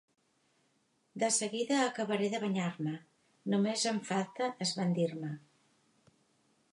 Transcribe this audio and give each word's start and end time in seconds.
De 1.23 1.27
seguida 1.35 1.77
acabaré 1.81 2.31
de 2.35 2.39
banyar-me, 2.45 2.95
només 3.55 3.85
em 3.93 3.99
falta 4.09 4.49
esbandir-me. 4.67 5.33